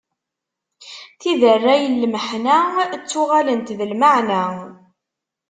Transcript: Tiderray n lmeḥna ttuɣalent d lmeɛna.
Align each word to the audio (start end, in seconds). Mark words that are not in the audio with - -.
Tiderray 1.19 1.83
n 1.87 1.93
lmeḥna 2.03 2.57
ttuɣalent 3.01 3.73
d 3.77 3.79
lmeɛna. 3.91 4.43